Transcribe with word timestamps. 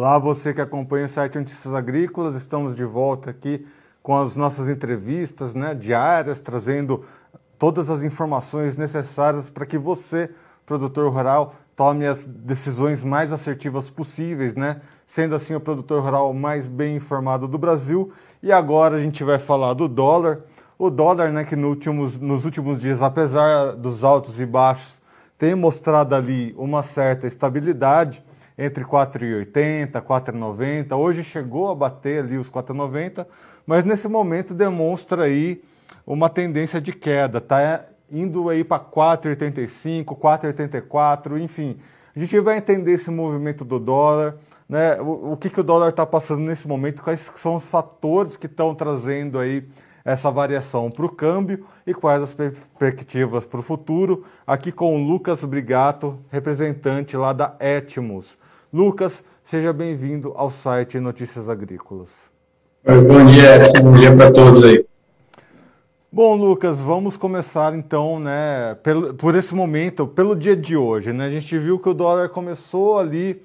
Olá, 0.00 0.18
você 0.18 0.54
que 0.54 0.62
acompanha 0.62 1.04
o 1.04 1.08
site 1.10 1.36
Notícias 1.36 1.74
Agrícolas, 1.74 2.34
estamos 2.34 2.74
de 2.74 2.86
volta 2.86 3.28
aqui 3.28 3.66
com 4.02 4.16
as 4.16 4.34
nossas 4.34 4.66
entrevistas 4.66 5.52
né, 5.52 5.74
diárias, 5.74 6.40
trazendo 6.40 7.04
todas 7.58 7.90
as 7.90 8.02
informações 8.02 8.78
necessárias 8.78 9.50
para 9.50 9.66
que 9.66 9.76
você, 9.76 10.30
produtor 10.64 11.12
rural, 11.12 11.54
tome 11.76 12.06
as 12.06 12.24
decisões 12.24 13.04
mais 13.04 13.30
assertivas 13.30 13.90
possíveis, 13.90 14.54
né? 14.54 14.80
Sendo 15.04 15.34
assim 15.34 15.54
o 15.54 15.60
produtor 15.60 16.02
rural 16.02 16.32
mais 16.32 16.66
bem 16.66 16.96
informado 16.96 17.46
do 17.46 17.58
Brasil. 17.58 18.10
E 18.42 18.50
agora 18.50 18.96
a 18.96 19.00
gente 19.00 19.22
vai 19.22 19.38
falar 19.38 19.74
do 19.74 19.86
dólar. 19.86 20.40
O 20.78 20.88
dólar, 20.88 21.30
né, 21.30 21.44
que 21.44 21.54
no 21.54 21.68
últimos, 21.68 22.18
nos 22.18 22.46
últimos 22.46 22.80
dias, 22.80 23.02
apesar 23.02 23.72
dos 23.72 24.02
altos 24.02 24.40
e 24.40 24.46
baixos, 24.46 24.98
tem 25.36 25.54
mostrado 25.54 26.14
ali 26.14 26.54
uma 26.56 26.82
certa 26.82 27.26
estabilidade 27.26 28.24
entre 28.60 28.84
4,80, 28.84 30.02
4,90. 30.02 30.94
Hoje 30.94 31.24
chegou 31.24 31.70
a 31.70 31.74
bater 31.74 32.22
ali 32.22 32.36
os 32.36 32.50
4,90, 32.50 33.26
mas 33.66 33.86
nesse 33.86 34.06
momento 34.06 34.52
demonstra 34.52 35.22
aí 35.22 35.62
uma 36.06 36.28
tendência 36.28 36.78
de 36.78 36.92
queda, 36.92 37.40
tá 37.40 37.86
indo 38.12 38.50
aí 38.50 38.62
para 38.62 38.78
4,85, 38.78 40.04
4,84, 40.04 41.40
enfim. 41.40 41.78
A 42.14 42.18
gente 42.18 42.38
vai 42.40 42.58
entender 42.58 42.92
esse 42.92 43.10
movimento 43.10 43.64
do 43.64 43.78
dólar, 43.78 44.36
né? 44.68 45.00
O, 45.00 45.32
o 45.32 45.36
que, 45.38 45.48
que 45.48 45.60
o 45.60 45.64
dólar 45.64 45.88
está 45.88 46.04
passando 46.04 46.40
nesse 46.40 46.68
momento, 46.68 47.02
quais 47.02 47.32
são 47.36 47.54
os 47.54 47.66
fatores 47.66 48.36
que 48.36 48.46
estão 48.46 48.74
trazendo 48.74 49.38
aí 49.38 49.66
essa 50.04 50.30
variação 50.30 50.90
para 50.90 51.06
o 51.06 51.08
câmbio 51.08 51.64
e 51.86 51.94
quais 51.94 52.22
as 52.22 52.34
perspectivas 52.34 53.46
para 53.46 53.60
o 53.60 53.62
futuro. 53.62 54.24
Aqui 54.46 54.70
com 54.70 54.96
o 54.96 55.06
Lucas 55.06 55.44
Brigato, 55.44 56.18
representante 56.30 57.16
lá 57.16 57.32
da 57.32 57.54
Etmos. 57.58 58.38
Lucas, 58.72 59.24
seja 59.42 59.72
bem-vindo 59.72 60.32
ao 60.36 60.48
site 60.48 61.00
Notícias 61.00 61.48
Agrícolas. 61.48 62.30
Bom 62.84 63.26
dia, 63.26 63.56
Edson. 63.56 63.82
Bom 63.82 63.96
dia 63.96 64.14
para 64.14 64.30
todos 64.30 64.62
aí. 64.62 64.86
Bom, 66.12 66.36
Lucas, 66.36 66.78
vamos 66.78 67.16
começar 67.16 67.74
então, 67.74 68.20
né, 68.20 68.76
pelo, 68.80 69.12
por 69.14 69.34
esse 69.34 69.56
momento, 69.56 70.06
pelo 70.06 70.36
dia 70.36 70.54
de 70.54 70.76
hoje, 70.76 71.12
né? 71.12 71.24
A 71.24 71.30
gente 71.30 71.58
viu 71.58 71.80
que 71.80 71.88
o 71.88 71.94
dólar 71.94 72.28
começou 72.28 73.00
ali 73.00 73.42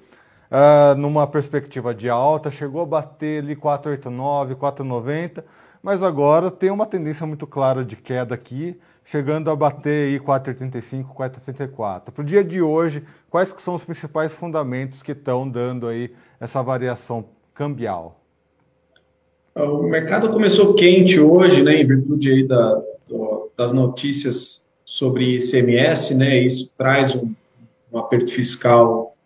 uh, 0.48 0.96
numa 0.96 1.26
perspectiva 1.26 1.92
de 1.92 2.08
alta, 2.08 2.48
chegou 2.48 2.82
a 2.82 2.86
bater 2.86 3.42
ali 3.42 3.56
4,89, 3.56 4.54
4,90, 4.54 5.42
mas 5.82 6.04
agora 6.04 6.52
tem 6.52 6.70
uma 6.70 6.86
tendência 6.86 7.26
muito 7.26 7.48
clara 7.48 7.84
de 7.84 7.96
queda 7.96 8.36
aqui 8.36 8.78
chegando 9.06 9.52
a 9.52 9.56
bater 9.56 10.08
aí 10.08 10.20
4,85, 10.20 11.14
4,84. 11.14 12.10
Para 12.10 12.22
o 12.22 12.24
dia 12.24 12.42
de 12.42 12.60
hoje, 12.60 13.04
quais 13.30 13.52
que 13.52 13.62
são 13.62 13.74
os 13.74 13.84
principais 13.84 14.34
fundamentos 14.34 15.00
que 15.00 15.12
estão 15.12 15.48
dando 15.48 15.86
aí 15.86 16.10
essa 16.40 16.60
variação 16.60 17.24
cambial? 17.54 18.20
O 19.54 19.84
mercado 19.84 20.28
começou 20.30 20.74
quente 20.74 21.20
hoje, 21.20 21.62
né, 21.62 21.80
em 21.80 21.86
virtude 21.86 22.30
aí 22.30 22.46
da, 22.46 22.82
do, 23.08 23.48
das 23.56 23.72
notícias 23.72 24.66
sobre 24.84 25.36
ICMS, 25.36 26.14
né, 26.14 26.40
isso 26.40 26.70
traz 26.76 27.14
um, 27.14 27.32
um 27.92 27.98
aperto 27.98 28.32
fiscal 28.32 29.16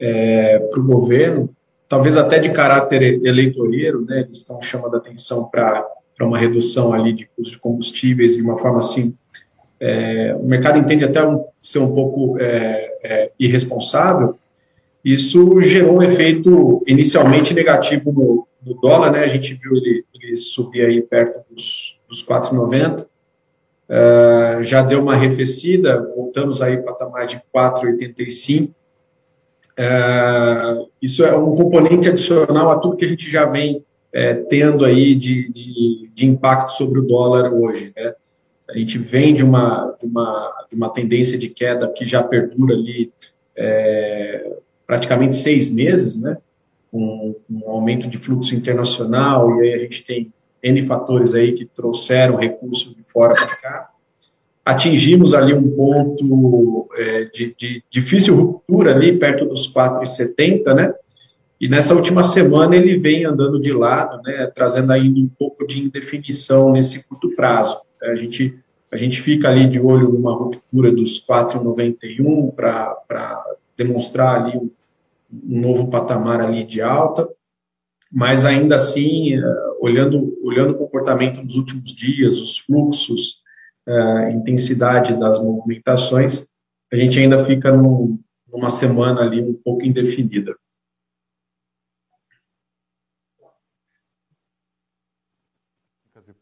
é, 0.00 0.58
para 0.58 0.80
o 0.80 0.84
governo, 0.84 1.50
talvez 1.88 2.16
até 2.16 2.38
de 2.38 2.52
caráter 2.52 3.24
eleitoreiro, 3.24 4.04
né, 4.04 4.22
eles 4.22 4.38
estão 4.38 4.60
chamando 4.62 4.94
a 4.94 4.98
atenção 4.98 5.44
para 5.44 5.86
uma 6.22 6.38
redução 6.38 6.92
ali 6.92 7.12
de 7.12 7.26
custos 7.26 7.52
de 7.52 7.58
combustíveis 7.58 8.34
de 8.34 8.42
uma 8.42 8.58
forma 8.58 8.78
assim 8.78 9.14
é, 9.80 10.34
o 10.38 10.44
mercado 10.44 10.78
entende 10.78 11.04
até 11.04 11.26
um, 11.26 11.44
ser 11.60 11.80
um 11.80 11.94
pouco 11.94 12.38
é, 12.40 12.98
é, 13.02 13.30
irresponsável, 13.38 14.36
isso 15.04 15.60
gerou 15.60 15.98
um 15.98 16.02
efeito 16.02 16.82
inicialmente 16.86 17.54
negativo 17.54 18.10
no, 18.12 18.46
no 18.64 18.74
dólar, 18.80 19.12
né? 19.12 19.20
A 19.20 19.28
gente 19.28 19.54
viu 19.54 19.76
ele, 19.76 20.04
ele 20.12 20.36
subir 20.36 20.84
aí 20.84 21.00
perto 21.00 21.44
dos, 21.48 21.98
dos 22.08 22.26
4,90, 22.26 23.06
é, 23.88 24.58
já 24.62 24.82
deu 24.82 25.00
uma 25.00 25.14
arrefecida, 25.14 26.02
voltamos 26.16 26.60
aí 26.60 26.76
para 26.78 26.92
patamar 26.92 27.26
de 27.26 27.40
4,85. 27.54 28.70
É, 29.78 30.86
isso 31.00 31.24
é 31.24 31.36
um 31.36 31.54
componente 31.54 32.08
adicional 32.08 32.70
a 32.70 32.78
tudo 32.78 32.96
que 32.96 33.04
a 33.04 33.08
gente 33.08 33.30
já 33.30 33.44
vem 33.44 33.84
é, 34.12 34.34
tendo 34.34 34.84
aí 34.84 35.14
de, 35.14 35.52
de, 35.52 36.10
de 36.12 36.26
impacto 36.26 36.72
sobre 36.72 36.98
o 36.98 37.06
dólar 37.06 37.52
hoje, 37.52 37.92
né? 37.94 38.14
A 38.68 38.76
gente 38.76 38.98
vem 38.98 39.34
de 39.34 39.44
uma, 39.44 39.96
de 40.00 40.06
uma, 40.06 40.66
de 40.70 40.76
uma 40.76 40.88
tendência 40.90 41.38
de 41.38 41.48
queda 41.48 41.88
que 41.92 42.04
já 42.04 42.22
perdura 42.22 42.74
ali 42.74 43.12
é, 43.56 44.56
praticamente 44.86 45.36
seis 45.36 45.70
meses, 45.70 46.20
né? 46.20 46.36
Um, 46.92 47.34
um, 47.50 47.68
aumento 47.68 48.08
de 48.08 48.16
fluxo 48.16 48.54
internacional, 48.54 49.62
e 49.62 49.68
aí 49.68 49.74
a 49.74 49.78
gente 49.78 50.04
tem 50.04 50.32
N 50.62 50.82
fatores 50.82 51.34
aí 51.34 51.52
que 51.52 51.64
trouxeram 51.64 52.36
recursos 52.36 52.94
de 52.94 53.02
fora 53.02 53.34
para 53.34 53.56
cá. 53.56 53.90
Atingimos 54.64 55.34
ali 55.34 55.52
um 55.52 55.70
ponto 55.70 56.88
é, 56.96 57.24
de, 57.24 57.54
de, 57.56 57.84
difícil 57.90 58.34
ruptura 58.34 58.94
ali, 58.94 59.16
perto 59.16 59.44
dos 59.44 59.72
4,70, 59.72 60.74
né? 60.74 60.94
E 61.60 61.68
nessa 61.68 61.94
última 61.94 62.22
semana 62.22 62.76
ele 62.76 62.98
vem 62.98 63.24
andando 63.24 63.60
de 63.60 63.72
lado, 63.72 64.20
né, 64.22 64.50
trazendo 64.54 64.92
ainda 64.92 65.18
um 65.18 65.28
pouco 65.38 65.66
de 65.66 65.82
indefinição 65.82 66.72
nesse 66.72 67.02
curto 67.04 67.34
prazo. 67.34 67.78
A 68.02 68.14
gente, 68.14 68.58
a 68.90 68.96
gente 68.96 69.20
fica 69.20 69.48
ali 69.48 69.66
de 69.66 69.80
olho 69.80 70.08
numa 70.08 70.34
ruptura 70.34 70.90
dos 70.90 71.24
4,91 71.24 72.54
para 72.54 73.44
demonstrar 73.76 74.42
ali 74.42 74.56
um, 74.56 74.70
um, 75.32 75.60
novo 75.60 75.88
patamar 75.88 76.40
ali 76.40 76.64
de 76.64 76.80
alta, 76.80 77.28
mas 78.10 78.44
ainda 78.44 78.76
assim, 78.76 79.34
eh, 79.34 79.74
olhando, 79.80 80.38
olhando 80.42 80.72
o 80.72 80.78
comportamento 80.78 81.42
dos 81.42 81.56
últimos 81.56 81.94
dias, 81.94 82.38
os 82.38 82.58
fluxos, 82.58 83.42
a 83.86 83.92
eh, 83.92 84.32
intensidade 84.32 85.18
das 85.18 85.42
movimentações, 85.42 86.48
a 86.92 86.96
gente 86.96 87.18
ainda 87.18 87.44
fica 87.44 87.72
num, 87.72 88.18
numa 88.46 88.70
semana 88.70 89.22
ali 89.22 89.42
um 89.42 89.54
pouco 89.54 89.84
indefinida. 89.84 90.56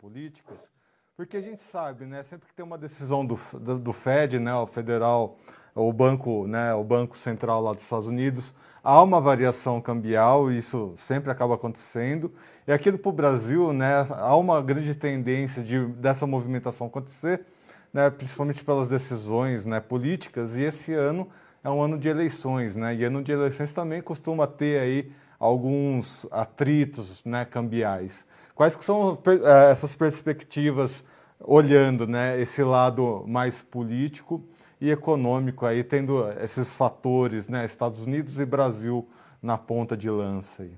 políticas 0.05 0.74
porque 1.17 1.37
a 1.37 1.41
gente 1.41 1.63
sabe, 1.63 2.05
né, 2.07 2.23
sempre 2.25 2.49
que 2.49 2.55
tem 2.55 2.65
uma 2.65 2.77
decisão 2.77 3.25
do, 3.25 3.39
do, 3.79 3.93
Fed, 3.93 4.39
né, 4.39 4.55
o 4.55 4.67
federal, 4.67 5.37
o 5.75 5.93
banco, 5.93 6.47
né, 6.47 6.75
o 6.75 6.83
banco 6.83 7.17
central 7.17 7.63
lá 7.63 7.73
dos 7.73 7.85
Estados 7.85 8.07
Unidos, 8.07 8.53
há 8.83 9.01
uma 9.01 9.21
variação 9.21 9.81
cambial, 9.81 10.51
e 10.51 10.59
isso 10.59 10.93
sempre 10.97 11.31
acaba 11.31 11.55
acontecendo. 11.55 12.33
E 12.67 12.73
aqui 12.73 12.91
para 12.93 13.09
o 13.09 13.13
Brasil, 13.13 13.73
né, 13.73 14.07
há 14.11 14.37
uma 14.37 14.61
grande 14.61 14.95
tendência 14.95 15.63
de 15.63 15.87
dessa 15.87 16.27
movimentação 16.27 16.89
acontecer, 16.89 17.47
né, 17.93 18.11
principalmente 18.11 18.65
pelas 18.65 18.89
decisões, 18.89 19.65
né, 19.65 19.79
políticas. 19.79 20.57
E 20.57 20.63
esse 20.63 20.93
ano 20.93 21.29
é 21.63 21.71
um 21.71 21.81
ano 21.81 21.97
de 21.97 22.09
eleições, 22.09 22.75
né, 22.75 22.95
e 22.95 23.05
ano 23.05 23.23
de 23.23 23.31
eleições 23.31 23.73
também 23.73 24.03
costuma 24.03 24.49
ter 24.49 24.81
aí 24.81 25.13
alguns 25.39 26.27
atritos, 26.33 27.25
né, 27.25 27.45
cambiais. 27.45 28.27
Quais 28.55 28.77
que 28.77 28.85
são 28.85 29.19
eh, 29.27 29.71
essas 29.71 29.95
perspectivas 29.95 31.03
olhando 31.41 32.07
né, 32.07 32.41
esse 32.41 32.63
lado 32.63 33.25
mais 33.27 33.61
político 33.61 34.43
e 34.81 34.91
econômico 34.91 35.67
aí, 35.67 35.83
tendo 35.83 36.25
esses 36.41 36.77
fatores, 36.77 37.49
né, 37.49 37.65
Estados 37.65 38.07
Unidos 38.07 38.39
e 38.39 38.45
Brasil 38.45 39.09
na 39.43 39.59
ponta 39.59 39.97
de 39.97 40.09
lança 40.09 40.63
aí? 40.63 40.73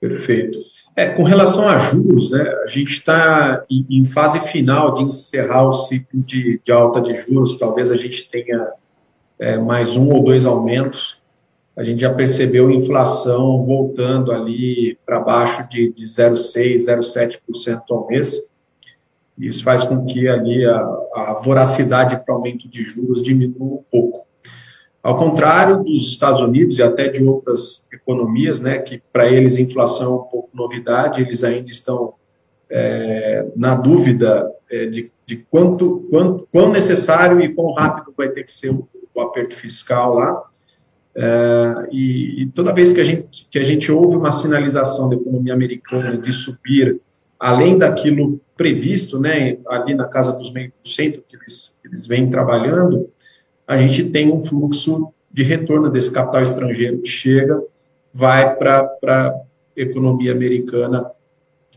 Perfeito. 0.00 0.58
É, 0.96 1.10
com 1.10 1.22
relação 1.22 1.68
a 1.68 1.78
juros, 1.78 2.30
né, 2.30 2.42
a 2.62 2.66
gente 2.66 2.92
está 2.92 3.64
em, 3.70 4.04
fase 4.04 4.38
final 4.40 4.94
de 4.94 5.04
encerrar 5.04 5.66
o 5.66 5.72
ciclo 5.72 6.22
de, 6.22 6.60
de 6.64 6.72
alta 6.72 7.00
de 7.00 7.14
juros. 7.16 7.58
Talvez 7.58 7.90
a 7.90 7.96
gente 7.96 8.28
tenha 8.28 8.72
é, 9.38 9.56
mais 9.58 9.96
um 9.96 10.10
ou 10.10 10.22
dois 10.22 10.44
aumentos 10.44 11.22
a 11.76 11.82
gente 11.82 12.00
já 12.00 12.12
percebeu 12.12 12.70
inflação 12.70 13.62
voltando 13.62 14.30
ali 14.30 14.96
para 15.04 15.18
baixo 15.18 15.68
de, 15.68 15.92
de 15.92 16.04
0,6%, 16.04 16.76
0,7% 16.76 17.82
ao 17.90 18.06
mês. 18.06 18.48
Isso 19.36 19.64
faz 19.64 19.82
com 19.82 20.04
que 20.04 20.28
ali 20.28 20.64
a, 20.64 20.78
a 21.14 21.34
voracidade 21.44 22.24
para 22.24 22.34
aumento 22.34 22.68
de 22.68 22.82
juros 22.82 23.22
diminua 23.22 23.78
um 23.78 23.84
pouco. 23.90 24.24
Ao 25.02 25.18
contrário 25.18 25.82
dos 25.82 26.08
Estados 26.08 26.40
Unidos 26.40 26.78
e 26.78 26.82
até 26.82 27.08
de 27.08 27.22
outras 27.22 27.86
economias, 27.92 28.60
né, 28.60 28.78
que 28.78 29.02
para 29.12 29.28
eles 29.28 29.58
inflação 29.58 30.12
é 30.12 30.16
um 30.16 30.22
pouco 30.22 30.50
novidade, 30.54 31.20
eles 31.20 31.42
ainda 31.42 31.68
estão 31.68 32.14
é, 32.70 33.46
na 33.56 33.74
dúvida 33.74 34.50
é, 34.70 34.86
de, 34.86 35.12
de 35.26 35.36
quanto, 35.50 36.06
quanto, 36.08 36.48
quão 36.50 36.72
necessário 36.72 37.40
e 37.40 37.52
quão 37.52 37.72
rápido 37.72 38.14
vai 38.16 38.28
ter 38.28 38.44
que 38.44 38.52
ser 38.52 38.70
o, 38.70 38.88
o 39.12 39.20
aperto 39.20 39.56
fiscal 39.56 40.14
lá. 40.14 40.42
É, 41.16 41.88
e, 41.92 42.42
e, 42.42 42.46
toda 42.46 42.72
vez 42.72 42.92
que 42.92 43.00
a, 43.00 43.04
gente, 43.04 43.46
que 43.48 43.58
a 43.58 43.64
gente 43.64 43.90
ouve 43.92 44.16
uma 44.16 44.32
sinalização 44.32 45.08
da 45.08 45.14
economia 45.14 45.54
americana 45.54 46.18
de 46.18 46.32
subir 46.32 47.00
além 47.38 47.78
daquilo 47.78 48.40
previsto, 48.56 49.20
né, 49.20 49.58
ali 49.68 49.94
na 49.94 50.06
casa 50.06 50.32
dos 50.32 50.52
meio 50.52 50.72
por 50.72 50.88
cento 50.88 51.22
que 51.28 51.36
eles, 51.36 51.78
que 51.80 51.88
eles 51.88 52.06
vêm 52.06 52.30
trabalhando, 52.30 53.08
a 53.66 53.76
gente 53.76 54.04
tem 54.04 54.32
um 54.32 54.44
fluxo 54.44 55.12
de 55.30 55.42
retorno 55.42 55.90
desse 55.90 56.12
capital 56.12 56.42
estrangeiro 56.42 57.00
que 57.00 57.08
chega 57.08 57.62
vai 58.12 58.54
para 58.54 58.88
a 59.06 59.34
economia 59.76 60.32
americana 60.32 61.10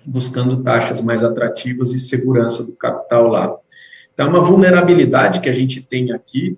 buscando 0.06 0.64
taxas 0.64 1.02
mais 1.02 1.24
atrativas 1.24 1.94
e 1.94 2.00
segurança 2.00 2.64
do 2.64 2.74
capital 2.74 3.28
lá. 3.28 3.58
Então, 4.14 4.28
é 4.28 4.30
uma 4.30 4.42
vulnerabilidade 4.42 5.42
que 5.42 5.50
a 5.50 5.54
gente 5.54 5.82
tem 5.82 6.12
aqui, 6.12 6.58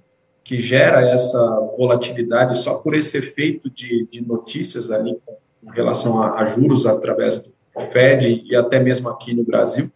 que 0.50 0.60
gera 0.60 1.08
essa 1.08 1.40
volatilidade 1.78 2.58
só 2.58 2.74
por 2.74 2.96
esse 2.96 3.20
efeito 3.20 3.70
de, 3.70 4.08
de 4.10 4.20
notícias 4.20 4.90
ali 4.90 5.16
com, 5.24 5.70
relação 5.70 6.24
a, 6.24 6.40
a, 6.40 6.46
juros 6.46 6.88
através 6.88 7.40
do 7.40 7.52
Fed 7.92 8.44
e 8.44 8.56
até 8.56 8.80
mesmo 8.80 9.10
aqui 9.10 9.32
no 9.32 9.44
Brasil. 9.44 9.92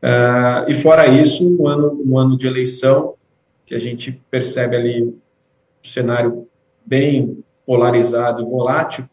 Uh, 0.00 0.70
e 0.70 0.74
fora 0.74 1.08
isso, 1.08 1.44
um 1.44 1.66
ano, 1.66 2.00
um 2.06 2.16
ano 2.16 2.38
de 2.38 2.46
eleição, 2.46 3.14
que 3.66 3.74
a 3.74 3.78
gente 3.80 4.12
percebe 4.30 4.76
ali 4.76 5.02
um 5.02 5.18
cenário 5.82 6.46
bem 6.84 7.42
polarizado 7.66 8.42
e 8.42 8.44
volátil, 8.44 9.04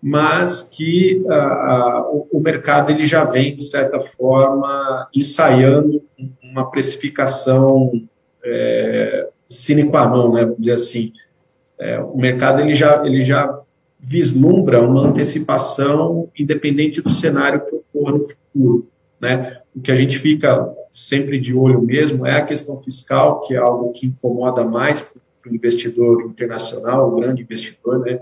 mas 0.00 0.62
que 0.62 1.20
uh, 1.24 2.28
o, 2.30 2.38
mercado 2.38 2.92
ele 2.92 3.08
já 3.08 3.24
vem, 3.24 3.56
de 3.56 3.64
certa 3.64 3.98
forma, 3.98 5.08
ensaiando 5.12 6.00
uma 6.44 6.70
precificação 6.70 7.90
é, 8.44 8.99
sine 9.50 9.84
qua 9.88 10.06
non, 10.06 10.32
né, 10.32 10.42
vamos 10.42 10.58
dizer 10.58 10.72
assim. 10.72 11.12
É, 11.78 11.98
o 11.98 12.16
mercado 12.16 12.60
ele 12.60 12.74
já, 12.74 13.04
ele 13.04 13.22
já 13.22 13.60
vislumbra 13.98 14.80
uma 14.80 15.08
antecipação 15.08 16.30
independente 16.38 17.02
do 17.02 17.10
cenário 17.10 17.64
que 17.66 17.74
ocorra 17.74 18.18
no 18.18 18.28
futuro. 18.28 18.88
Né? 19.20 19.60
O 19.74 19.80
que 19.80 19.90
a 19.90 19.96
gente 19.96 20.18
fica 20.18 20.72
sempre 20.92 21.38
de 21.38 21.54
olho 21.54 21.82
mesmo 21.82 22.26
é 22.26 22.36
a 22.36 22.44
questão 22.44 22.82
fiscal, 22.82 23.42
que 23.42 23.54
é 23.54 23.58
algo 23.58 23.92
que 23.92 24.06
incomoda 24.06 24.64
mais 24.64 25.02
para 25.02 25.50
o 25.50 25.54
investidor 25.54 26.22
internacional, 26.22 27.08
o 27.08 27.20
grande 27.20 27.42
investidor, 27.42 28.00
né? 28.00 28.20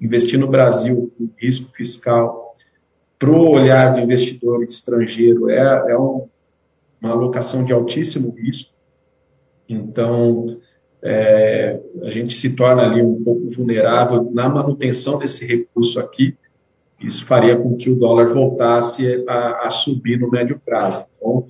investir 0.00 0.38
no 0.38 0.48
Brasil 0.48 1.12
com 1.16 1.28
risco 1.38 1.70
fiscal 1.72 2.54
para 3.18 3.30
o 3.30 3.50
olhar 3.50 3.92
do 3.92 4.00
investidor 4.00 4.64
estrangeiro 4.64 5.50
é, 5.50 5.92
é 5.92 5.98
um, 5.98 6.26
uma 7.00 7.10
alocação 7.10 7.64
de 7.64 7.72
altíssimo 7.72 8.30
risco. 8.30 8.72
Então, 9.68 10.58
é, 11.02 11.80
a 12.02 12.10
gente 12.10 12.34
se 12.34 12.54
torna 12.54 12.82
ali 12.82 13.02
um 13.02 13.22
pouco 13.22 13.50
vulnerável 13.50 14.30
na 14.32 14.48
manutenção 14.48 15.18
desse 15.18 15.46
recurso 15.46 15.98
aqui. 15.98 16.36
Isso 17.00 17.24
faria 17.24 17.56
com 17.56 17.76
que 17.76 17.90
o 17.90 17.96
dólar 17.96 18.26
voltasse 18.28 19.24
a, 19.26 19.66
a 19.66 19.70
subir 19.70 20.18
no 20.18 20.30
médio 20.30 20.60
prazo. 20.64 21.04
Então, 21.16 21.46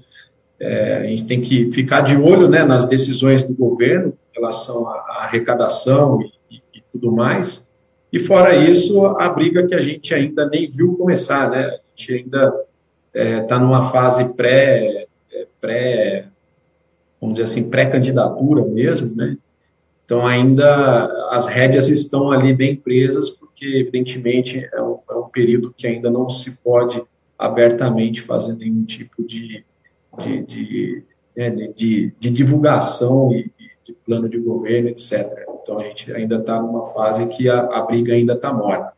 é, 0.60 0.96
a 0.98 1.02
gente 1.04 1.24
tem 1.24 1.40
que 1.40 1.72
ficar 1.72 2.02
de 2.02 2.16
olho 2.16 2.48
né, 2.48 2.62
nas 2.62 2.88
decisões 2.88 3.42
do 3.42 3.54
governo 3.54 4.12
em 4.30 4.40
relação 4.40 4.86
à, 4.88 4.92
à 4.92 5.24
arrecadação 5.24 6.20
e, 6.22 6.56
e, 6.56 6.62
e 6.74 6.82
tudo 6.92 7.10
mais, 7.10 7.70
e 8.12 8.18
fora 8.18 8.56
isso, 8.56 9.06
a 9.06 9.28
briga 9.28 9.66
que 9.66 9.74
a 9.74 9.80
gente 9.80 10.12
ainda 10.12 10.48
nem 10.48 10.68
viu 10.68 10.96
começar, 10.96 11.48
né? 11.48 11.66
A 11.66 11.78
gente 11.94 12.12
ainda 12.12 12.46
está 13.14 13.20
é, 13.20 13.40
tá 13.42 13.58
numa 13.58 13.90
fase 13.90 14.34
pré, 14.34 15.06
é, 15.32 15.46
pré, 15.60 16.26
vamos 17.20 17.38
dizer 17.38 17.44
assim, 17.44 17.68
pré-candidatura 17.68 18.64
mesmo, 18.64 19.14
né? 19.14 19.36
Então 20.04 20.26
ainda 20.26 21.06
as 21.30 21.46
rédeas 21.46 21.88
estão 21.88 22.32
ali 22.32 22.52
bem 22.52 22.74
presas, 22.74 23.30
porque 23.30 23.64
evidentemente 23.64 24.68
é 24.72 24.82
um, 24.82 24.98
é 25.08 25.14
um 25.14 25.28
período 25.28 25.72
que 25.76 25.86
ainda 25.86 26.10
não 26.10 26.28
se 26.28 26.58
pode 26.62 27.00
abertamente 27.38 28.20
fazer 28.20 28.54
nenhum 28.56 28.84
tipo 28.84 29.22
de, 29.24 29.64
de, 30.18 30.42
de, 30.42 31.04
né, 31.36 31.50
de, 31.76 32.12
de 32.18 32.30
divulgação 32.30 33.32
e, 33.32 33.50
de 33.84 33.92
plano 34.04 34.28
de 34.28 34.38
governo, 34.38 34.88
etc. 34.88 35.46
Então 35.62 35.78
a 35.78 35.84
gente 35.84 36.12
ainda 36.12 36.36
está 36.36 36.60
numa 36.60 36.86
fase 36.86 37.26
que 37.26 37.48
a, 37.48 37.60
a 37.60 37.82
briga 37.82 38.12
ainda 38.12 38.34
está 38.34 38.52
morta. 38.52 38.92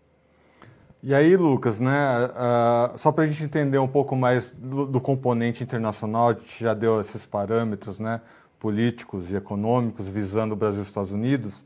E 1.04 1.12
aí, 1.12 1.37
Lucas, 1.37 1.81
né, 1.81 2.26
uh, 2.26 2.96
só 2.96 3.10
para 3.10 3.25
a 3.25 3.26
gente 3.26 3.43
entender 3.43 3.78
um 3.78 3.88
pouco 3.88 4.14
mais 4.14 4.50
do, 4.50 4.87
do, 4.87 5.00
componente 5.00 5.60
internacional, 5.60 6.28
a 6.28 6.32
gente 6.32 6.62
já 6.62 6.75
deu 6.75 7.00
esses 7.00 7.26
parâmetros 7.26 7.99
né, 7.99 8.20
políticos 8.60 9.28
e 9.28 9.34
econômicos 9.34 10.06
visando 10.06 10.52
o 10.52 10.56
Brasil 10.56 10.78
e 10.78 10.82
os 10.82 10.87
Estados 10.87 11.10
Unidos, 11.10 11.64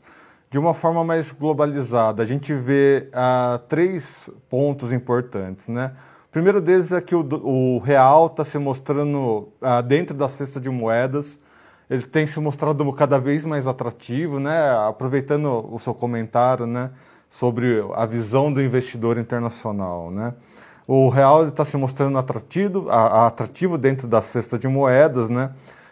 de 0.51 0.59
uma 0.59 0.73
forma 0.73 1.05
mais 1.05 1.33
globalizada, 1.33 2.23
a 2.23 2.27
gente 2.27 2.55
vê 2.55 3.11
uh, 3.11 3.59
três 3.69 4.31
pontos 4.49 4.91
importantes. 4.91 5.69
Né? 5.69 5.93
O 6.29 6.33
primeiro 6.33 6.63
deles 6.63 6.91
é 6.91 7.03
que 7.03 7.15
o, 7.15 7.21
o 7.21 7.79
real 7.81 8.29
está 8.29 8.43
se 8.43 8.57
mostrando 8.57 9.53
uh, 9.61 9.83
dentro 9.87 10.17
da 10.17 10.31
cesta 10.31 10.59
de 10.59 10.71
moedas 10.71 11.39
ele 11.89 12.03
tem 12.03 12.27
se 12.27 12.41
mostrado 12.41 12.93
cada 12.93 13.19
vez 13.19 13.45
mais 13.45 13.67
atrativo, 13.67 14.41
né? 14.41 14.71
Aproveitando 14.89 15.73
o 15.73 15.79
seu 15.79 15.95
comentário, 15.95 16.67
né, 16.67 16.91
sobre 17.31 17.85
a 17.95 18.07
visão 18.07 18.53
do 18.53 18.63
investidor 18.63 19.19
internacional, 19.19 20.11
né? 20.11 20.35
O 20.87 21.09
real 21.09 21.49
está 21.49 21.65
se 21.65 21.77
mostrando 21.77 22.17
atrativo, 22.17 22.89
atrativo 22.91 23.77
dentro 23.77 24.07
da 24.07 24.23
cesta 24.23 24.59
de 24.59 24.69
moedas, 24.69 25.29
né? 25.29 25.51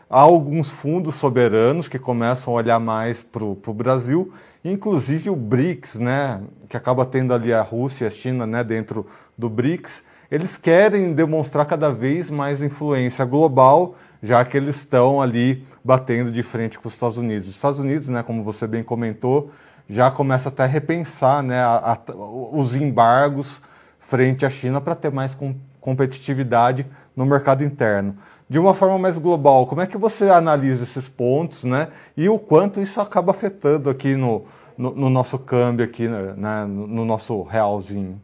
Há 0.08 0.20
alguns 0.20 0.69
fundos 0.69 1.16
soberanos 1.16 1.88
que 1.88 1.98
começam 1.98 2.52
a 2.52 2.56
olhar 2.56 2.78
mais 2.78 3.22
para 3.22 3.42
o 3.44 3.75
Brasil, 3.75 4.32
inclusive 4.64 5.31
o 5.31 5.34
BRICS, 5.34 5.96
né, 5.96 6.40
que 6.69 6.76
acaba 6.76 7.04
tendo 7.04 7.34
ali 7.34 7.52
a 7.52 7.62
Rússia 7.62 8.04
e 8.04 8.08
a 8.08 8.10
China 8.10 8.46
né, 8.46 8.62
dentro 8.62 9.06
do 9.37 9.48
BRICS, 9.48 10.04
eles 10.30 10.56
querem 10.56 11.12
demonstrar 11.12 11.66
cada 11.66 11.90
vez 11.90 12.30
mais 12.30 12.62
influência 12.62 13.25
global 13.25 13.96
já 14.25 14.42
que 14.42 14.56
eles 14.56 14.76
estão 14.76 15.20
ali 15.20 15.64
batendo 15.84 16.32
de 16.32 16.42
frente 16.42 16.78
com 16.78 16.88
os 16.88 16.94
Estados 16.94 17.19
Unidos. 17.19 17.46
Os 17.46 17.56
Estados 17.56 17.78
Unidos, 17.78 18.08
né, 18.08 18.22
como 18.22 18.42
você 18.42 18.66
bem 18.66 18.82
comentou, 18.82 19.50
já 19.88 20.10
começa 20.10 20.48
até 20.48 20.64
a 20.64 20.66
repensar 20.66 21.42
né, 21.42 21.58
a, 21.58 21.92
a, 21.92 22.12
os 22.52 22.75
embargos 22.75 23.60
frente 23.98 24.44
à 24.44 24.50
China 24.50 24.81
para 24.81 24.94
ter 24.94 25.10
mais 25.10 25.34
com, 25.34 25.54
competitividade 25.81 26.86
no 27.14 27.26
mercado 27.26 27.62
interno. 27.62 28.16
De 28.48 28.58
uma 28.58 28.75
forma 28.75 28.98
mais 28.98 29.19
global, 29.19 29.66
como 29.66 29.81
é 29.81 29.86
que 29.86 29.96
você 29.96 30.28
analisa 30.28 30.84
esses 30.84 31.08
pontos 31.08 31.64
né, 31.64 31.88
e 32.16 32.28
o 32.28 32.38
quanto 32.38 32.81
isso 32.81 33.00
acaba 33.00 33.31
afetando 33.31 33.88
aqui 33.88 34.16
no, 34.16 34.44
no, 34.76 34.94
no 34.94 35.10
nosso 35.10 35.38
câmbio, 35.38 35.84
aqui, 35.84 36.06
né, 36.08 36.64
no, 36.66 36.87
no 36.87 37.04
nosso 37.04 37.42
realzinho? 37.42 38.20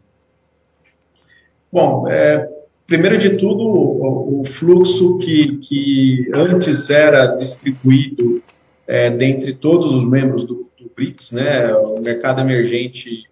Bom, 1.73 2.09
é, 2.09 2.49
primeiro 2.87 3.17
de 3.17 3.37
tudo, 3.37 3.63
o, 3.63 4.41
o 4.41 4.45
fluxo 4.45 5.19
que, 5.19 5.59
que 5.59 6.31
antes 6.35 6.91
era 6.91 7.27
distribuído 7.27 8.43
é, 8.87 9.09
dentre 9.09 9.55
todos 9.55 9.95
os 9.95 10.05
membros 10.05 10.45
do 10.45 10.60
BRICS, 11.01 11.33
né, 11.33 11.75
o 11.75 11.99
mercado 12.01 12.43
emergente 12.43 13.25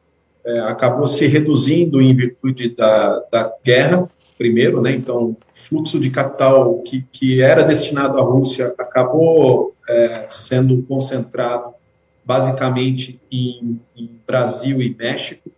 é, 0.45 0.61
acabou 0.61 1.07
se 1.07 1.27
reduzindo 1.27 2.01
em 2.01 2.15
virtude 2.15 2.71
da, 2.71 3.23
da 3.31 3.53
guerra, 3.63 4.09
primeiro, 4.39 4.81
né, 4.81 4.93
então, 4.93 5.37
fluxo 5.53 6.01
de 6.01 6.09
capital 6.09 6.79
que, 6.79 7.05
que 7.13 7.43
era 7.43 7.63
destinado 7.63 8.19
à 8.19 8.23
Rússia 8.23 8.75
acabou 8.79 9.75
é, 9.87 10.27
sendo 10.31 10.83
concentrado 10.85 11.75
basicamente 12.25 13.21
em, 13.31 13.79
em 13.95 14.11
Brasil 14.27 14.81
e 14.81 14.95
México, 14.95 15.51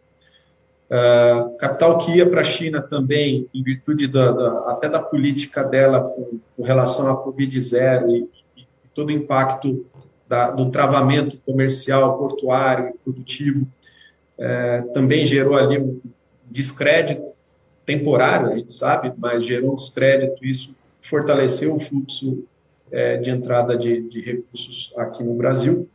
Uh, 0.90 1.57
capital 1.57 1.99
que 1.99 2.17
ia 2.17 2.29
para 2.29 2.40
a 2.40 2.45
China 2.45 2.83
também, 2.83 3.49
em 3.55 3.62
virtude 3.62 4.09
da, 4.09 4.33
da, 4.33 4.73
até 4.73 4.88
da 4.88 4.99
política 5.00 5.62
dela 5.62 6.00
com, 6.00 6.40
com 6.57 6.62
relação 6.64 7.09
à 7.09 7.17
Covid-0 7.25 8.11
e, 8.11 8.29
e, 8.61 8.67
todo 8.93 9.07
o 9.07 9.12
impacto 9.12 9.87
da, 10.30 10.49
do 10.49 10.70
travamento 10.70 11.38
comercial, 11.44 12.16
portuário 12.16 12.90
e 12.90 12.99
produtivo, 12.99 13.66
uh, 14.38 14.92
também 14.92 15.25
gerou 15.25 15.56
ali 15.56 15.76
um 15.76 16.00
descrédito 16.49 17.32
temporário, 17.84 18.52
a 18.52 18.56
gente 18.56 18.72
sabe, 18.72 19.12
mas 19.18 19.44
gerou 19.44 19.72
um 19.72 19.75
descrédito, 19.75 20.46
isso 20.46 20.72
fortaleceu 21.02 21.75
o 21.75 21.80
fluxo 21.80 22.44
uh, 22.92 23.20
de 23.20 23.28
entrada 23.28 23.76
de, 23.76 24.02
de 24.02 24.20
recursos 24.20 24.94
aqui 24.96 25.25
no 25.25 25.34
Brasil. 25.34 25.88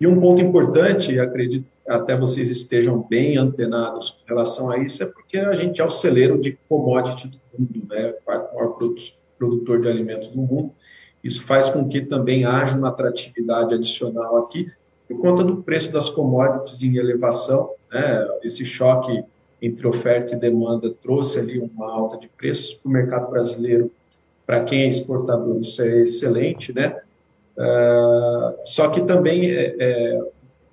E 0.00 0.06
um 0.06 0.18
ponto 0.18 0.40
importante, 0.40 1.20
acredito 1.20 1.70
até 1.86 2.16
vocês 2.16 2.48
estejam 2.48 3.06
bem 3.10 3.36
antenados 3.36 4.08
com 4.08 4.26
relação 4.26 4.70
a 4.70 4.78
isso, 4.78 5.02
é 5.02 5.06
porque 5.06 5.36
a 5.36 5.54
gente 5.54 5.82
é 5.82 5.84
o 5.84 5.90
celeiro 5.90 6.40
de 6.40 6.58
commodity 6.66 7.28
do 7.28 7.38
mundo, 7.58 7.86
né? 7.90 8.08
o 8.08 8.24
quarto 8.24 8.54
maior 8.54 8.74
produtor 9.38 9.82
de 9.82 9.88
alimentos 9.88 10.28
do 10.28 10.40
mundo. 10.40 10.72
Isso 11.22 11.42
faz 11.44 11.70
com 11.70 11.88
que 11.88 12.00
também 12.00 12.44
haja 12.44 12.76
uma 12.76 12.88
atratividade 12.88 13.74
adicional 13.74 14.38
aqui, 14.38 14.70
por 15.08 15.20
conta 15.20 15.44
do 15.44 15.62
preço 15.62 15.92
das 15.92 16.08
commodities 16.08 16.82
em 16.82 16.96
elevação. 16.96 17.70
Né? 17.92 18.28
Esse 18.42 18.64
choque 18.64 19.24
entre 19.60 19.86
oferta 19.86 20.34
e 20.34 20.38
demanda 20.38 20.90
trouxe 20.90 21.38
ali 21.38 21.58
uma 21.58 21.90
alta 21.90 22.18
de 22.18 22.28
preços 22.28 22.74
para 22.74 22.88
o 22.88 22.92
mercado 22.92 23.30
brasileiro. 23.30 23.92
Para 24.44 24.64
quem 24.64 24.82
é 24.82 24.88
exportador, 24.88 25.60
isso 25.60 25.80
é 25.80 26.00
excelente, 26.00 26.72
né? 26.72 27.00
Uh, 27.56 28.58
só 28.64 28.88
que 28.88 29.02
também 29.02 29.50
é, 29.50 29.76
é, 29.78 30.20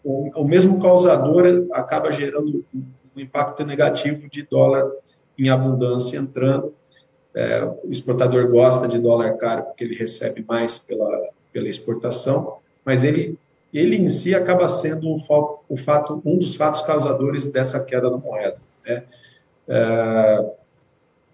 o, 0.03 0.41
o, 0.41 0.47
mesmo 0.47 0.81
causador 0.81 1.67
acaba 1.73 2.09
gerando 2.09 2.65
um, 2.73 2.83
impacto 3.17 3.65
negativo 3.65 4.29
de 4.29 4.43
dólar 4.43 4.89
em 5.37 5.49
abundância 5.49 6.17
entrando. 6.17 6.73
É, 7.35 7.63
o 7.83 7.89
exportador 7.89 8.49
gosta 8.49 8.87
de 8.87 8.97
dólar 8.97 9.37
caro 9.37 9.63
porque 9.63 9.83
ele 9.83 9.95
recebe 9.95 10.43
mais 10.47 10.79
pela, 10.79 11.29
pela 11.53 11.69
exportação, 11.69 12.57
mas 12.83 13.03
ele 13.03 13.37
ele 13.73 13.95
em 13.95 14.09
si 14.09 14.33
acaba 14.33 14.67
sendo 14.67 15.07
um, 15.07 15.23
o 15.69 15.77
fato, 15.77 16.21
um 16.25 16.37
dos 16.37 16.55
fatos 16.55 16.81
causadores 16.81 17.49
dessa 17.51 17.79
queda 17.83 18.09
da 18.09 18.17
moeda. 18.17 18.57
Né? 18.85 19.03
É, 19.67 20.51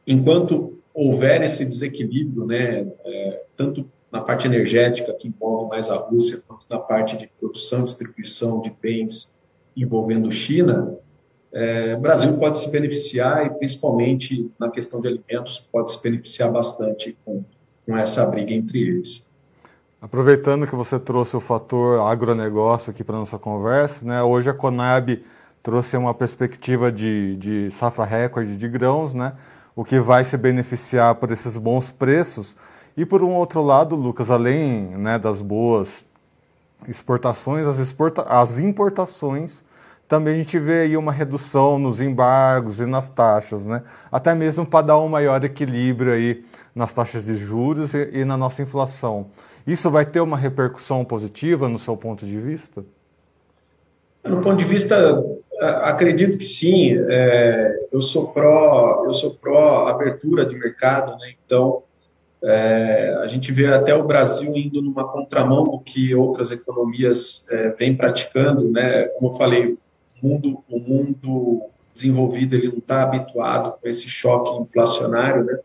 enquanto 0.06 0.78
houver 0.94 1.42
esse 1.44 1.66
desequilíbrio, 1.66 2.46
né, 2.46 2.88
é, 3.06 3.44
tanto 3.56 3.90
na 4.12 4.22
parte 4.22 4.48
energética, 4.48 5.14
que 5.14 5.28
envolve 5.28 5.70
mais 5.70 5.90
a 5.90 5.96
Rússia, 5.96 6.42
quanto 6.48 6.66
na 6.70 6.80
parte 6.80 7.18
de 7.18 7.30
produção 7.40 7.82
e 7.82 7.84
distribuição 7.84 8.62
de 8.62 8.70
bens 8.82 9.36
envolvendo 9.76 10.32
China, 10.32 10.98
é, 11.56 11.96
o 11.96 12.02
Brasil 12.02 12.34
pode 12.34 12.60
se 12.60 12.70
beneficiar 12.70 13.46
e, 13.46 13.50
principalmente 13.52 14.52
na 14.60 14.70
questão 14.70 15.00
de 15.00 15.08
alimentos, 15.08 15.66
pode 15.72 15.90
se 15.90 16.04
beneficiar 16.04 16.52
bastante 16.52 17.18
com, 17.24 17.46
com 17.86 17.98
essa 17.98 18.26
briga 18.26 18.52
entre 18.52 18.82
eles. 18.82 19.26
Aproveitando 20.02 20.68
que 20.68 20.76
você 20.76 21.00
trouxe 21.00 21.38
o 21.38 21.40
fator 21.40 22.02
agronegócio 22.02 22.92
aqui 22.92 23.06
para 23.06 23.16
nossa 23.16 23.40
conversa, 23.40 24.06
né? 24.06 24.22
hoje 24.22 24.50
a 24.50 24.54
Conab 24.54 25.24
trouxe 25.64 25.96
uma 25.96 26.14
perspectiva 26.14 26.92
de, 26.92 27.38
de 27.38 27.72
safra 27.72 28.04
recorde 28.04 28.58
de 28.58 28.68
grãos, 28.68 29.14
né? 29.14 29.32
o 29.74 29.86
que 29.86 29.98
vai 29.98 30.26
se 30.26 30.36
beneficiar 30.36 31.16
por 31.16 31.32
esses 31.32 31.58
bons 31.58 31.90
preços. 31.90 32.58
E 32.98 33.06
por 33.06 33.24
um 33.24 33.34
outro 33.34 33.64
lado, 33.64 33.96
Lucas, 33.96 34.30
além 34.30 34.90
né, 34.98 35.18
das 35.18 35.42
boas 35.42 36.06
exportações, 36.86 37.66
as, 37.66 37.80
exporta 37.80 38.24
as 38.24 38.60
importações, 38.60 39.64
também 40.08 40.36
a 40.36 40.38
gente 40.38 40.60
vê 40.60 40.82
aí 40.82 40.98
uma 40.98 41.12
redução 41.12 41.80
nos 41.80 42.00
embargos 42.00 42.80
e 42.80 42.86
nas 42.86 43.10
taxas, 43.10 43.66
né? 43.66 43.84
até 44.12 44.36
mesmo 44.36 44.66
para 44.66 44.88
dar 44.88 45.00
um 45.00 45.08
maior 45.08 45.44
equilíbrio 45.44 46.14
aí 46.14 46.44
nas 46.74 46.94
taxas 46.94 47.26
de 47.26 47.36
juros 47.38 47.94
e, 47.94 48.10
e 48.14 48.26
na 48.26 48.38
nossa 48.38 48.62
inflação. 48.62 49.28
Isso 49.66 49.90
vai 49.90 50.06
ter 50.06 50.20
uma 50.20 50.38
repercussão 50.38 51.04
positiva 51.04 51.68
no 51.68 51.80
seu 51.80 51.98
ponto 51.98 52.26
de 52.26 52.40
vista? 52.40 52.86
No 54.24 54.42
ponto 54.42 54.58
de 54.58 54.66
vista, 54.66 55.24
acredito 55.60 56.38
que 56.38 56.44
sim. 56.44 56.98
É, 57.10 57.88
eu 57.92 58.02
sou 58.02 58.28
pró, 58.28 59.04
eu 59.06 59.14
sou 59.14 59.32
pró 59.32 59.88
abertura 59.88 60.46
de 60.46 60.56
mercado, 60.56 61.18
né? 61.18 61.34
Então 61.44 61.84
é, 62.44 63.18
a 63.24 63.28
gente 63.28 63.52
vê 63.52 63.68
até 63.68 63.96
o 63.96 64.04
Brasil 64.04 64.56
indo 64.56 64.82
numa 64.82 65.08
contramão 65.08 65.64
do 65.64 65.80
que 65.80 66.14
outras 66.14 66.52
economias 66.52 67.46
é, 67.50 67.70
vêm 67.70 67.96
praticando, 67.96 68.70
né? 68.70 69.06
Como 69.18 69.32
eu 69.32 69.38
falei, 69.38 69.78
mundo, 70.26 70.64
o 70.70 70.80
mundo 70.80 71.62
desenvolvido 71.94 72.56
ele 72.56 72.68
não 72.68 72.80
está 72.80 73.04
habituado 73.04 73.76
com 73.80 73.88
esse 73.88 74.08
choque 74.10 74.62
inflacionário, 74.62 75.46
né? 75.46 75.60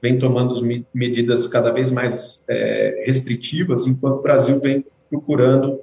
vem 0.00 0.18
tomando 0.18 0.54
medidas 0.94 1.46
cada 1.48 1.72
vez 1.72 1.90
mais 1.90 2.44
é, 2.48 3.02
restritivas, 3.04 3.86
enquanto 3.86 4.18
o 4.18 4.22
Brasil 4.22 4.60
vem 4.60 4.84
procurando 5.10 5.80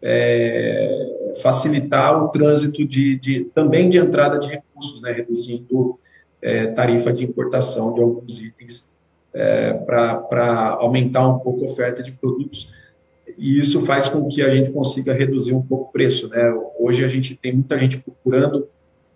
é, 0.00 1.36
facilitar 1.42 2.24
o 2.24 2.28
trânsito 2.28 2.84
de, 2.84 3.18
de, 3.18 3.44
também 3.54 3.88
de 3.88 3.98
entrada 3.98 4.38
de 4.38 4.48
recursos, 4.48 5.00
né, 5.00 5.12
reduzindo 5.12 5.98
é, 6.40 6.66
tarifa 6.68 7.12
de 7.12 7.24
importação 7.24 7.94
de 7.94 8.00
alguns 8.00 8.42
itens 8.42 8.90
é, 9.32 9.74
para 9.74 10.76
aumentar 10.80 11.28
um 11.28 11.38
pouco 11.38 11.64
a 11.64 11.68
oferta 11.68 12.02
de 12.02 12.10
produtos. 12.12 12.72
E 13.38 13.58
isso 13.58 13.84
faz 13.86 14.08
com 14.08 14.28
que 14.28 14.42
a 14.42 14.50
gente 14.50 14.72
consiga 14.72 15.12
reduzir 15.12 15.54
um 15.54 15.62
pouco 15.62 15.84
o 15.84 15.92
preço. 15.92 16.28
Né? 16.28 16.52
Hoje 16.78 17.04
a 17.04 17.08
gente 17.08 17.34
tem 17.36 17.52
muita 17.52 17.78
gente 17.78 17.98
procurando 17.98 18.68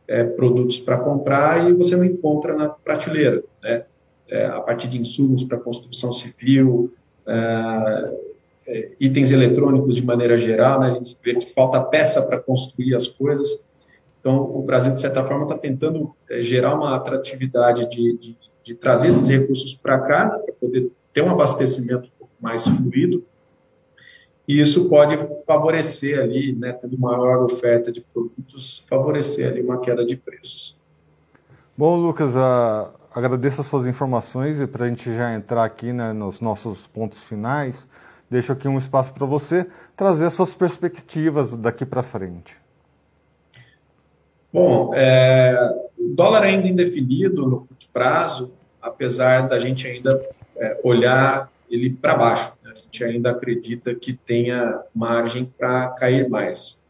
é, 0.08 0.24
produtos 0.24 0.78
para 0.78 0.98
comprar 0.98 1.68
e 1.68 1.74
você 1.74 1.96
não 1.96 2.04
encontra 2.04 2.54
na 2.54 2.68
prateleira. 2.68 3.42
Né? 3.62 3.84
é, 4.28 4.46
a 4.46 4.60
partir 4.60 4.88
de 4.88 4.98
insumos 4.98 5.44
para 5.44 5.58
construção 5.58 6.12
civil, 6.12 6.92
é, 7.26 8.12
é, 8.66 8.90
itens 8.98 9.30
eletrônicos 9.30 9.94
de 9.94 10.04
maneira 10.04 10.36
geral, 10.36 10.80
né? 10.80 10.90
a 10.90 10.94
gente 10.94 11.16
vê 11.22 11.34
que 11.34 11.46
falta 11.46 11.80
peça 11.80 12.22
para 12.22 12.38
construir 12.38 12.94
as 12.94 13.06
coisas. 13.06 13.64
Então, 14.20 14.42
o 14.42 14.62
Brasil, 14.62 14.92
de 14.92 15.00
certa 15.00 15.24
forma, 15.24 15.44
está 15.44 15.56
tentando 15.56 16.12
é, 16.28 16.42
gerar 16.42 16.74
uma 16.74 16.96
atratividade 16.96 17.88
de, 17.88 18.18
de, 18.18 18.36
de 18.64 18.74
trazer 18.74 19.08
esses 19.08 19.28
recursos 19.28 19.74
para 19.74 19.98
cá, 20.00 20.28
para 20.30 20.54
poder 20.54 20.90
ter 21.12 21.22
um 21.22 21.30
abastecimento 21.30 22.08
mais 22.40 22.64
fluido, 22.66 23.24
e 24.46 24.60
isso 24.60 24.88
pode 24.88 25.18
favorecer 25.44 26.20
ali, 26.20 26.54
né, 26.54 26.72
tendo 26.72 26.98
maior 26.98 27.42
oferta 27.44 27.90
de 27.90 28.00
produtos, 28.00 28.84
favorecer 28.88 29.50
ali 29.50 29.62
uma 29.62 29.80
queda 29.80 30.04
de 30.04 30.16
preços. 30.16 30.76
Bom, 31.76 31.96
Lucas, 31.96 32.36
a, 32.36 32.90
agradeço 33.14 33.60
as 33.60 33.66
suas 33.66 33.86
informações 33.86 34.60
e 34.60 34.66
para 34.66 34.84
a 34.84 34.88
gente 34.88 35.14
já 35.14 35.34
entrar 35.34 35.64
aqui 35.64 35.92
né, 35.92 36.12
nos 36.12 36.40
nossos 36.40 36.86
pontos 36.86 37.24
finais, 37.24 37.88
deixo 38.30 38.52
aqui 38.52 38.68
um 38.68 38.78
espaço 38.78 39.12
para 39.12 39.26
você 39.26 39.66
trazer 39.96 40.26
as 40.26 40.32
suas 40.32 40.54
perspectivas 40.54 41.56
daqui 41.56 41.84
para 41.84 42.02
frente. 42.02 42.56
Bom, 44.52 44.92
é, 44.94 45.54
o 45.98 46.14
dólar 46.14 46.44
ainda 46.44 46.68
indefinido 46.68 47.46
no 47.46 47.66
curto 47.66 47.86
prazo, 47.92 48.52
apesar 48.80 49.48
da 49.48 49.58
gente 49.58 49.86
ainda 49.86 50.24
é, 50.56 50.80
olhar 50.82 51.50
ele 51.68 51.90
para 51.90 52.16
baixo. 52.16 52.55
Gente 52.96 53.04
ainda 53.04 53.30
acredita 53.30 53.94
que 53.94 54.14
tenha 54.14 54.80
margem 54.94 55.44
para 55.44 55.88
cair 55.88 56.30
mais. 56.30 56.82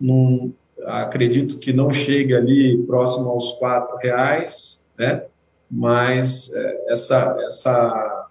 Num, 0.00 0.52
acredito 0.84 1.58
que 1.58 1.72
não 1.72 1.92
chegue 1.92 2.34
ali 2.34 2.76
próximo 2.78 3.30
aos 3.30 3.52
quatro 3.52 3.96
reais, 3.98 4.84
né? 4.98 5.24
mas 5.70 6.52
é, 6.52 6.92
essa, 6.92 7.36
essa, 7.46 8.28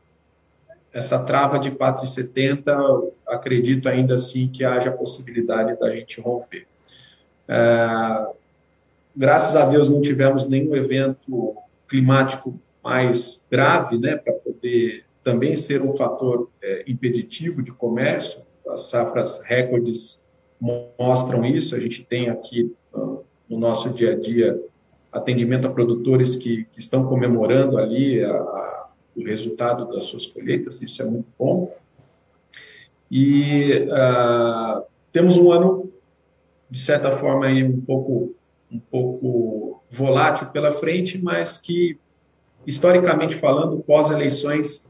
essa 0.91 1.23
trava 1.23 1.57
de 1.57 1.71
4,70, 1.71 3.11
acredito 3.25 3.87
ainda 3.87 4.15
assim 4.15 4.49
que 4.49 4.65
haja 4.65 4.91
possibilidade 4.91 5.79
da 5.79 5.89
gente 5.89 6.19
romper. 6.19 6.67
É, 7.47 8.27
graças 9.15 9.55
a 9.55 9.65
Deus 9.65 9.89
não 9.89 10.01
tivemos 10.01 10.47
nenhum 10.47 10.75
evento 10.75 11.55
climático 11.87 12.59
mais 12.83 13.47
grave, 13.49 13.97
né, 13.97 14.17
para 14.17 14.33
poder 14.33 15.05
também 15.23 15.55
ser 15.55 15.81
um 15.81 15.93
fator 15.93 16.49
é, 16.61 16.83
impeditivo 16.87 17.61
de 17.61 17.71
comércio. 17.71 18.41
As 18.67 18.89
safras 18.89 19.41
recordes 19.43 20.23
mostram 20.59 21.45
isso. 21.45 21.75
A 21.75 21.79
gente 21.79 22.03
tem 22.03 22.29
aqui 22.29 22.73
no 23.51 23.59
nosso 23.59 23.89
dia 23.89 24.13
a 24.13 24.15
dia 24.15 24.59
atendimento 25.11 25.67
a 25.67 25.71
produtores 25.71 26.37
que, 26.37 26.63
que 26.71 26.79
estão 26.79 27.05
comemorando 27.05 27.77
ali 27.77 28.23
a, 28.23 28.31
a, 28.31 28.89
o 29.15 29.23
resultado 29.23 29.91
das 29.91 30.05
suas 30.05 30.25
colheitas, 30.25 30.81
isso 30.81 31.01
é 31.01 31.05
muito 31.05 31.27
bom. 31.37 31.75
E 33.09 33.89
uh, 33.89 34.83
temos 35.11 35.35
um 35.35 35.51
ano, 35.51 35.91
de 36.69 36.79
certa 36.79 37.11
forma, 37.17 37.47
um, 37.47 37.81
pouco, 37.81 38.33
um 38.71 38.79
pouco 38.79 39.83
volátil 39.91 40.47
pela 40.47 40.71
frente, 40.71 41.21
mas 41.21 41.57
que, 41.57 41.99
historicamente 42.65 43.35
falando, 43.35 43.83
pós-eleições, 43.83 44.89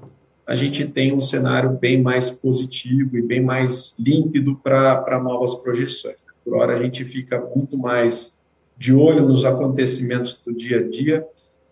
a 0.52 0.56
gente 0.56 0.86
tem 0.86 1.14
um 1.14 1.22
cenário 1.22 1.70
bem 1.70 2.02
mais 2.02 2.30
positivo 2.30 3.18
e 3.18 3.22
bem 3.22 3.42
mais 3.42 3.96
límpido 3.98 4.54
para 4.58 5.18
novas 5.24 5.56
projeções. 5.56 6.26
Por 6.44 6.58
hora, 6.58 6.74
a 6.74 6.84
gente 6.84 7.06
fica 7.06 7.40
muito 7.56 7.78
mais 7.78 8.38
de 8.78 8.94
olho 8.94 9.26
nos 9.26 9.46
acontecimentos 9.46 10.36
do 10.46 10.54
dia 10.54 10.80
a 10.80 10.84
dia, 10.90 11.26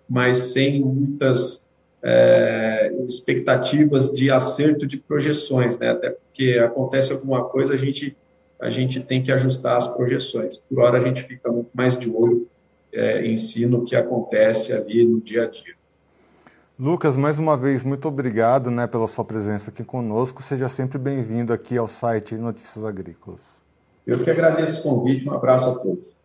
mas 0.08 0.38
sem 0.54 0.80
muitas 0.80 1.62
é, 2.02 2.94
expectativas 3.06 4.14
de 4.14 4.32
acerto 4.32 4.88
de 4.88 4.96
projeções, 4.96 5.78
né? 5.78 5.90
Até 5.90 6.12
porque 6.12 6.58
acontece 6.64 7.12
alguma 7.12 7.44
coisa, 7.44 7.74
a 7.74 7.78
gente 7.78 8.16
a 8.62 8.70
gente 8.70 9.02
tem 9.02 9.22
que 9.22 9.32
ajustar 9.34 9.76
as 9.76 9.90
projeções. 9.90 10.56
Por 10.56 10.80
hora 10.80 11.00
a 11.00 11.02
gente 11.02 11.22
fica 11.24 11.52
muito 11.52 11.70
mais 11.74 11.98
de 11.98 12.10
olho 12.10 12.48
é, 12.94 13.26
em 13.26 13.36
si 13.36 13.66
no 13.66 13.84
que 13.84 13.96
acontece 13.96 14.72
ali 14.72 15.04
no 15.04 15.20
dia 15.20 15.44
a 15.44 15.48
dia. 15.48 15.79
Lucas, 16.80 17.18
mais 17.18 17.38
uma 17.38 17.58
vez, 17.58 17.84
muito 17.84 18.08
obrigado 18.08 18.72
né, 18.72 18.88
pela 18.88 19.06
sua 19.06 19.26
presença 19.26 19.70
aqui 19.70 19.84
conosco. 19.84 20.42
Seja 20.42 20.70
sempre 20.70 20.98
bem-vindo 20.98 21.52
aqui 21.52 21.78
ao 21.78 21.90
site 21.90 22.36
Notícias 22.36 22.86
Agrícolas. 22.86 23.62
Eu 24.08 24.24
que 24.24 24.32
agradeço 24.32 24.88
o 24.88 24.96
convite. 24.96 25.28
Um 25.28 25.34
abraço 25.34 25.72
a 25.72 25.76
todos. 25.78 26.16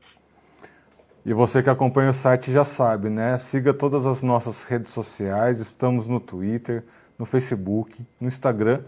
E 1.26 1.32
você 1.32 1.60
que 1.60 1.68
acompanha 1.68 2.10
o 2.10 2.14
site 2.14 2.52
já 2.52 2.64
sabe, 2.64 3.10
né? 3.10 3.36
Siga 3.36 3.74
todas 3.74 4.06
as 4.06 4.22
nossas 4.22 4.62
redes 4.62 4.92
sociais, 4.92 5.58
estamos 5.58 6.06
no 6.06 6.20
Twitter, 6.20 6.84
no 7.18 7.26
Facebook, 7.26 8.06
no 8.20 8.28
Instagram. 8.28 8.82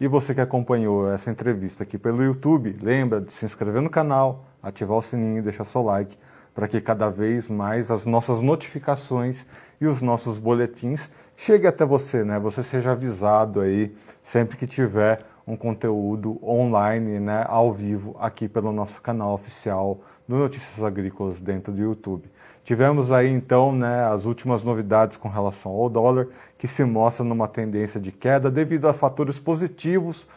E 0.00 0.08
você 0.08 0.34
que 0.34 0.40
acompanhou 0.40 1.12
essa 1.12 1.30
entrevista 1.30 1.82
aqui 1.82 1.98
pelo 1.98 2.24
YouTube, 2.24 2.78
lembra 2.80 3.20
de 3.20 3.30
se 3.30 3.44
inscrever 3.44 3.82
no 3.82 3.90
canal, 3.90 4.46
ativar 4.62 4.96
o 4.96 5.02
sininho 5.02 5.40
e 5.40 5.42
deixar 5.42 5.66
seu 5.66 5.82
like 5.82 6.16
para 6.54 6.68
que 6.68 6.80
cada 6.80 7.08
vez 7.08 7.48
mais 7.48 7.90
as 7.90 8.04
nossas 8.04 8.40
notificações 8.40 9.46
e 9.80 9.86
os 9.86 10.02
nossos 10.02 10.38
boletins 10.38 11.08
cheguem 11.36 11.68
até 11.68 11.86
você, 11.86 12.24
né? 12.24 12.38
Você 12.38 12.62
seja 12.62 12.92
avisado 12.92 13.60
aí 13.60 13.94
sempre 14.22 14.56
que 14.56 14.66
tiver 14.66 15.20
um 15.46 15.56
conteúdo 15.56 16.38
online, 16.42 17.18
né, 17.18 17.44
ao 17.48 17.72
vivo 17.72 18.16
aqui 18.20 18.48
pelo 18.48 18.70
nosso 18.72 19.00
canal 19.00 19.34
oficial 19.34 20.00
do 20.28 20.36
Notícias 20.36 20.82
Agrícolas 20.84 21.40
dentro 21.40 21.72
do 21.72 21.80
YouTube. 21.80 22.30
Tivemos 22.62 23.10
aí 23.10 23.28
então 23.28 23.72
né, 23.72 24.04
as 24.04 24.26
últimas 24.26 24.62
novidades 24.62 25.16
com 25.16 25.28
relação 25.28 25.72
ao 25.72 25.88
dólar, 25.88 26.28
que 26.56 26.68
se 26.68 26.84
mostra 26.84 27.24
numa 27.24 27.48
tendência 27.48 28.00
de 28.00 28.12
queda 28.12 28.50
devido 28.50 28.86
a 28.86 28.92
fatores 28.92 29.40
positivos 29.40 30.28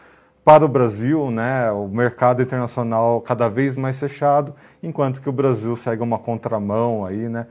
para 0.44 0.62
o 0.64 0.68
Brasil, 0.68 1.30
né, 1.30 1.70
o 1.72 1.88
mercado 1.88 2.42
internacional 2.42 3.20
cada 3.22 3.48
vez 3.48 3.78
mais 3.78 3.98
fechado, 3.98 4.54
enquanto 4.82 5.22
que 5.22 5.28
o 5.28 5.32
Brasil 5.32 5.74
segue 5.74 6.02
uma 6.02 6.18
contramão 6.18 7.04
aí, 7.06 7.30
né, 7.30 7.46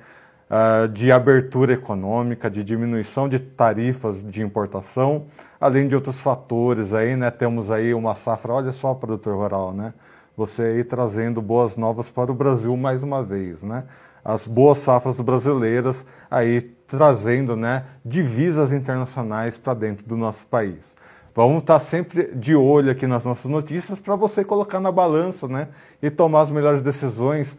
uh, 0.48 0.88
de 0.88 1.12
abertura 1.12 1.74
econômica, 1.74 2.52
de 2.52 2.64
diminuição 2.64 3.28
de 3.28 3.40
tarifas 3.40 4.22
de 4.22 4.44
importação, 4.44 5.26
além 5.60 5.88
de 5.88 5.96
outros 5.96 6.20
fatores 6.20 6.94
aí, 6.94 7.16
né, 7.16 7.32
temos 7.32 7.72
aí 7.72 7.96
uma 7.96 8.14
safra, 8.14 8.54
olha 8.54 8.72
só, 8.72 8.94
produtor 8.94 9.36
rural, 9.36 9.74
né, 9.74 9.92
você 10.38 10.62
aí 10.62 10.84
trazendo 10.84 11.42
boas 11.42 11.76
novas 11.76 12.12
para 12.12 12.32
o 12.32 12.36
Brasil 12.36 12.78
mais 12.78 13.02
uma 13.02 13.24
vez, 13.24 13.64
né, 13.64 13.86
as 14.24 14.46
boas 14.46 14.78
safras 14.78 15.20
brasileiras 15.20 16.06
aí 16.30 16.62
trazendo, 16.62 17.56
né, 17.56 17.86
divisas 18.06 18.72
internacionais 18.72 19.58
para 19.58 19.74
dentro 19.74 20.08
do 20.08 20.16
nosso 20.16 20.46
país. 20.46 20.96
Vamos 21.36 21.64
estar 21.64 21.80
sempre 21.80 22.36
de 22.36 22.56
olho 22.56 22.92
aqui 22.92 23.08
nas 23.08 23.26
nossas 23.26 23.50
notícias 23.50 24.00
para 24.00 24.16
você 24.16 24.44
colocar 24.44 24.80
na 24.80 24.92
balança 24.92 25.48
né, 25.48 25.70
e 26.00 26.12
tomar 26.12 26.42
as 26.42 26.52
melhores 26.52 26.84
decisões, 26.84 27.58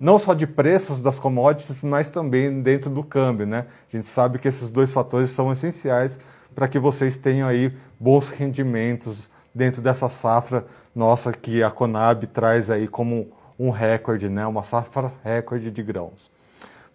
não 0.00 0.18
só 0.18 0.34
de 0.34 0.48
preços 0.48 1.00
das 1.00 1.20
commodities, 1.20 1.80
mas 1.82 2.10
também 2.10 2.60
dentro 2.60 2.90
do 2.90 3.04
câmbio. 3.04 3.46
Né? 3.46 3.66
A 3.92 3.96
gente 3.96 4.08
sabe 4.08 4.40
que 4.40 4.48
esses 4.48 4.72
dois 4.72 4.90
fatores 4.90 5.30
são 5.30 5.52
essenciais 5.52 6.18
para 6.52 6.66
que 6.66 6.78
vocês 6.78 7.16
tenham 7.16 7.46
aí 7.46 7.72
bons 8.00 8.28
rendimentos 8.28 9.30
dentro 9.54 9.80
dessa 9.80 10.08
safra 10.08 10.66
nossa 10.92 11.32
que 11.32 11.62
a 11.62 11.70
Conab 11.70 12.26
traz 12.26 12.68
aí 12.68 12.88
como 12.88 13.30
um 13.56 13.70
recorde, 13.70 14.28
né? 14.28 14.44
uma 14.44 14.64
safra 14.64 15.12
recorde 15.22 15.70
de 15.70 15.82
grãos. 15.84 16.28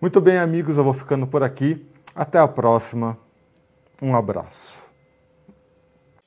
Muito 0.02 0.20
bem, 0.20 0.38
amigos, 0.38 0.78
eu 0.78 0.84
vou 0.84 0.94
ficando 0.94 1.26
por 1.26 1.44
aqui. 1.44 1.86
Até 2.14 2.40
a 2.40 2.48
próxima. 2.48 3.18
Um 4.02 4.14
abraço. 4.14 4.85